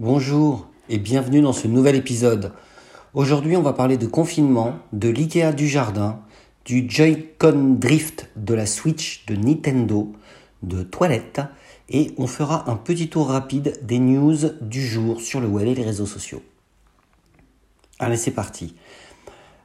[0.00, 2.50] Bonjour et bienvenue dans ce nouvel épisode.
[3.12, 6.18] Aujourd'hui, on va parler de confinement, de l'IKEA du jardin,
[6.64, 10.12] du Joy-Con Drift de la Switch de Nintendo,
[10.64, 11.42] de toilettes
[11.88, 15.76] et on fera un petit tour rapide des news du jour sur le web et
[15.76, 16.42] les réseaux sociaux.
[18.00, 18.74] Allez, c'est parti.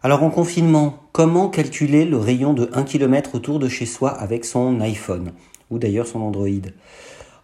[0.03, 4.45] Alors en confinement, comment calculer le rayon de 1 km autour de chez soi avec
[4.45, 5.31] son iPhone
[5.71, 6.69] ou d'ailleurs son Android?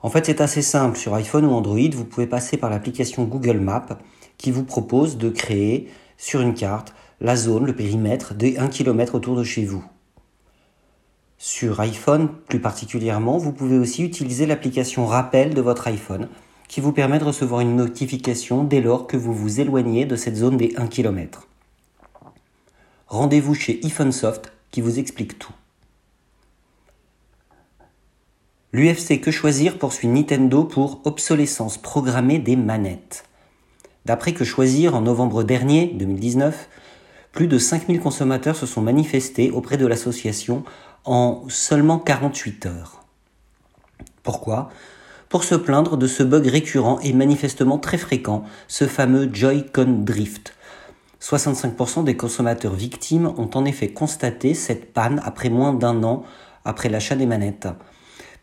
[0.06, 1.00] En fait, c'est assez simple.
[1.00, 3.98] Sur iPhone ou Android, vous pouvez passer par l'application Google Maps
[4.38, 9.16] qui vous propose de créer sur une carte la zone, le périmètre des 1 km
[9.16, 9.84] autour de chez vous.
[11.40, 16.30] Sur iPhone plus particulièrement, vous pouvez aussi utiliser l'application Rappel de votre iPhone
[16.68, 20.36] qui vous permet de recevoir une notification dès lors que vous vous éloignez de cette
[20.36, 21.48] zone des 1 km.
[23.08, 25.56] Rendez-vous chez iPhonesoft qui vous explique tout.
[28.76, 33.24] L'UFC Que Choisir poursuit Nintendo pour obsolescence programmée des manettes.
[34.04, 36.68] D'après Que Choisir, en novembre dernier, 2019,
[37.32, 40.66] plus de 5000 consommateurs se sont manifestés auprès de l'association
[41.06, 43.06] en seulement 48 heures.
[44.24, 44.70] Pourquoi?
[45.30, 50.54] Pour se plaindre de ce bug récurrent et manifestement très fréquent, ce fameux Joy-Con Drift.
[51.22, 56.26] 65% des consommateurs victimes ont en effet constaté cette panne après moins d'un an
[56.66, 57.70] après l'achat des manettes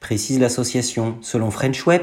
[0.02, 1.16] précise l'association.
[1.22, 2.02] Selon French Web,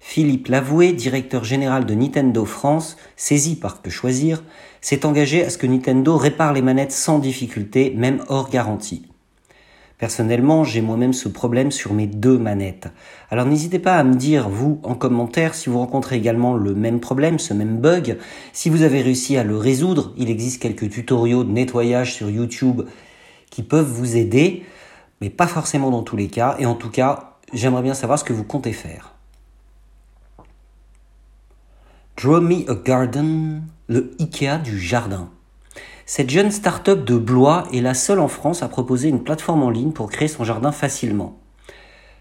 [0.00, 4.42] Philippe Lavoué, directeur général de Nintendo France, saisi par Que Choisir,
[4.80, 9.06] s'est engagé à ce que Nintendo répare les manettes sans difficulté, même hors garantie.
[9.96, 12.88] Personnellement, j'ai moi-même ce problème sur mes deux manettes.
[13.30, 16.98] Alors n'hésitez pas à me dire, vous, en commentaire, si vous rencontrez également le même
[16.98, 18.16] problème, ce même bug,
[18.52, 20.14] si vous avez réussi à le résoudre.
[20.16, 22.82] Il existe quelques tutoriaux de nettoyage sur YouTube
[23.50, 24.64] qui peuvent vous aider
[25.20, 26.56] mais pas forcément dans tous les cas.
[26.58, 29.14] Et en tout cas, j'aimerais bien savoir ce que vous comptez faire.
[32.16, 35.30] Draw Me a Garden, le IKEA du jardin.
[36.06, 39.70] Cette jeune start-up de Blois est la seule en France à proposer une plateforme en
[39.70, 41.38] ligne pour créer son jardin facilement.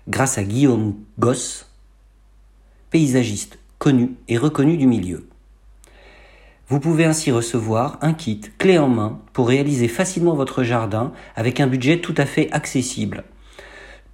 [0.08, 1.68] Grâce à Guillaume Goss,
[2.92, 5.28] paysagiste connu et reconnu du milieu.
[6.69, 11.59] Vous pouvez ainsi recevoir un kit clé en main pour réaliser facilement votre jardin avec
[11.59, 13.24] un budget tout à fait accessible.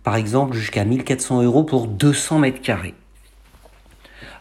[0.03, 2.93] Par exemple jusqu'à 1400 euros pour 200 mètres carrés.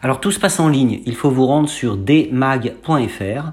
[0.01, 3.51] Alors tout se passe en ligne, il faut vous rendre sur dmag.fr.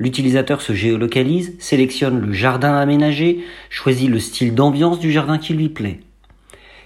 [0.00, 5.68] L'utilisateur se géolocalise, sélectionne le jardin aménagé, choisit le style d'ambiance du jardin qui lui
[5.68, 6.00] plaît.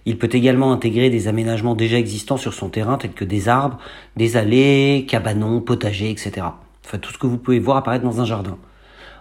[0.04, 3.78] Il peut également intégrer des aménagements déjà existants sur son terrain tels que des arbres,
[4.14, 6.48] des allées, cabanons, potagers, etc
[6.84, 8.58] enfin tout ce que vous pouvez voir apparaître dans un jardin.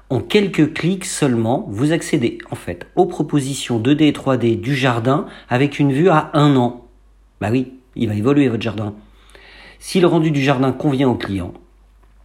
[0.09, 5.25] En quelques clics seulement, vous accédez en fait aux propositions 2D et 3D du jardin
[5.50, 6.85] avec une vue à un an.
[7.41, 8.94] Bah oui, il va évoluer votre jardin.
[9.79, 11.53] Si le rendu du jardin convient au client,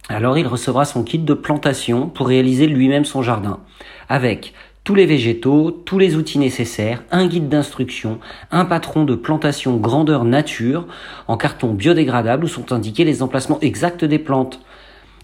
[0.07, 3.59] alors il recevra son kit de plantation pour réaliser lui-même son jardin,
[4.07, 8.19] avec tous les végétaux, tous les outils nécessaires, un guide d'instruction,
[8.49, 10.87] un patron de plantation grandeur nature
[11.27, 14.61] en carton biodégradable où sont indiqués les emplacements exacts des plantes.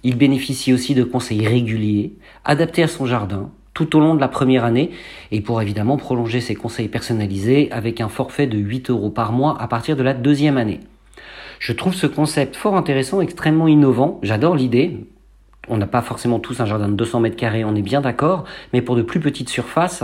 [0.07, 4.27] Il bénéficie aussi de conseils réguliers, adaptés à son jardin, tout au long de la
[4.27, 4.91] première année,
[5.31, 9.59] et pour évidemment prolonger ses conseils personnalisés avec un forfait de 8 euros par mois
[9.59, 10.79] à partir de la deuxième année.
[11.57, 15.07] Je trouve ce concept fort intéressant, extrêmement innovant, j'adore l'idée.
[15.69, 18.43] On n'a pas forcément tous un jardin de 200 mètres carrés, on est bien d'accord,
[18.73, 20.03] mais pour de plus petites surfaces,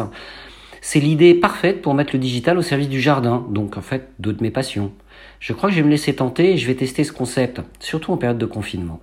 [0.81, 4.33] c'est l'idée parfaite pour mettre le digital au service du jardin, donc en fait deux
[4.33, 4.93] de mes passions.
[5.39, 8.11] Je crois que je vais me laisser tenter et je vais tester ce concept, surtout
[8.11, 8.99] en période de confinement.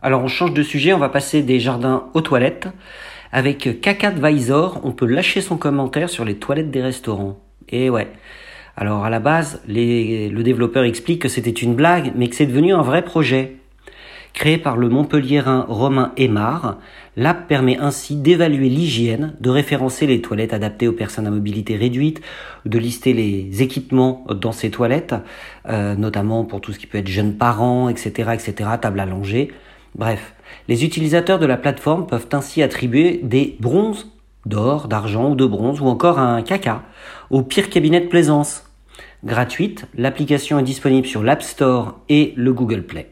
[0.00, 2.68] Alors on change de sujet, on va passer des jardins aux toilettes.
[3.32, 7.38] Avec Kakadvisor, on peut lâcher son commentaire sur les toilettes des restaurants.
[7.68, 8.08] Et ouais.
[8.76, 12.72] Alors à la base, le développeur explique que c'était une blague, mais que c'est devenu
[12.72, 13.56] un vrai projet.
[14.34, 16.78] Créé par le Montpelliérain Romain Aymar,
[17.16, 22.20] l'app permet ainsi d'évaluer l'hygiène, de référencer les toilettes adaptées aux personnes à mobilité réduite,
[22.64, 25.16] de lister les équipements dans ces toilettes,
[25.68, 29.50] euh, notamment pour tout ce qui peut être jeunes parents, etc., etc., table langer.
[29.94, 30.34] Bref,
[30.68, 34.06] les utilisateurs de la plateforme peuvent ainsi attribuer des bronzes
[34.46, 36.82] d'or, d'argent ou de bronze ou encore un caca
[37.30, 38.64] au pire cabinet de plaisance.
[39.24, 43.10] Gratuite, l'application est disponible sur l'App Store et le Google Play.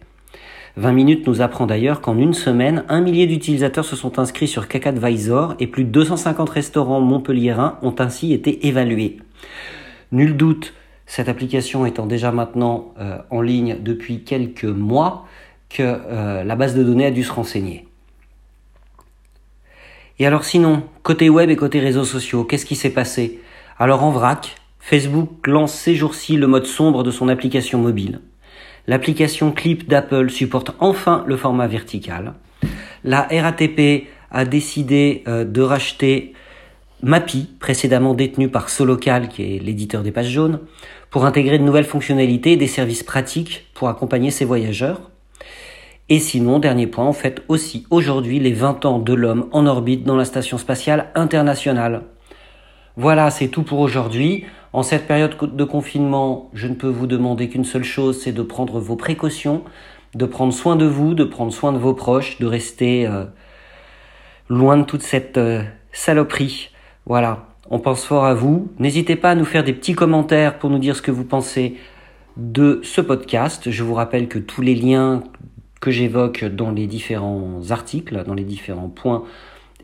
[0.77, 4.67] 20 minutes nous apprend d'ailleurs qu'en une semaine, un millier d'utilisateurs se sont inscrits sur
[4.85, 9.17] Advisor et plus de 250 restaurants montpelliérains ont ainsi été évalués.
[10.13, 10.75] Nul doute,
[11.07, 15.25] cette application étant déjà maintenant euh, en ligne depuis quelques mois,
[15.69, 17.87] que euh, la base de données a dû se renseigner.
[20.19, 23.41] Et alors sinon, côté web et côté réseaux sociaux, qu'est-ce qui s'est passé?
[23.79, 28.21] Alors en vrac, Facebook lance ces jours-ci le mode sombre de son application mobile.
[28.87, 32.35] L'application Clip d'Apple supporte enfin le format vertical.
[33.05, 36.33] La RATP a décidé euh, de racheter
[37.03, 40.61] Mappy, précédemment détenu par Solocal, qui est l'éditeur des pages jaunes,
[41.11, 45.11] pour intégrer de nouvelles fonctionnalités et des services pratiques pour accompagner ses voyageurs.
[46.09, 50.05] Et sinon, dernier point, on fête aussi aujourd'hui les 20 ans de l'homme en orbite
[50.05, 52.03] dans la Station spatiale internationale.
[52.97, 54.45] Voilà, c'est tout pour aujourd'hui.
[54.73, 58.43] En cette période de confinement, je ne peux vous demander qu'une seule chose, c'est de
[58.43, 59.65] prendre vos précautions,
[60.15, 63.25] de prendre soin de vous, de prendre soin de vos proches, de rester euh,
[64.49, 66.71] loin de toute cette euh, saloperie.
[67.05, 68.71] Voilà, on pense fort à vous.
[68.79, 71.77] N'hésitez pas à nous faire des petits commentaires pour nous dire ce que vous pensez
[72.37, 73.73] de ce podcast.
[73.73, 75.25] Je vous rappelle que tous les liens
[75.81, 79.25] que j'évoque dans les différents articles, dans les différents points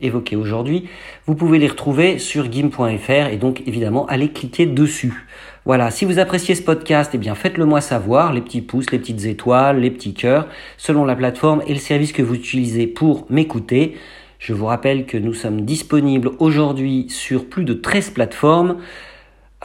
[0.01, 0.89] évoqués aujourd'hui,
[1.27, 5.25] vous pouvez les retrouver sur gim.fr et donc évidemment allez cliquer dessus.
[5.65, 8.99] Voilà, si vous appréciez ce podcast, eh bien faites-le moi savoir, les petits pouces, les
[8.99, 10.47] petites étoiles, les petits cœurs,
[10.77, 13.95] selon la plateforme et le service que vous utilisez pour m'écouter.
[14.39, 18.77] Je vous rappelle que nous sommes disponibles aujourd'hui sur plus de 13 plateformes.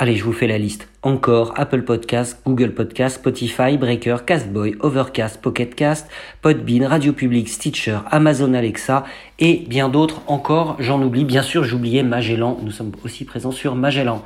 [0.01, 0.89] Allez, je vous fais la liste.
[1.03, 6.09] Encore Apple Podcast, Google Podcast, Spotify, Breaker, Castboy, Overcast, Pocketcast,
[6.41, 9.05] Podbean, Radio Public, Stitcher, Amazon Alexa
[9.41, 10.77] et bien d'autres encore.
[10.79, 11.25] J'en oublie.
[11.25, 12.61] Bien sûr, j'oubliais Magellan.
[12.63, 14.23] Nous sommes aussi présents sur Magellan.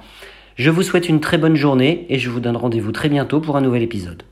[0.56, 3.56] Je vous souhaite une très bonne journée et je vous donne rendez-vous très bientôt pour
[3.56, 4.24] un nouvel épisode.